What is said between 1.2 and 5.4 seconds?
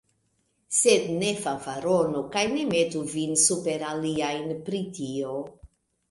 fanfaronu kaj ne metu vin super aliajn pri tio.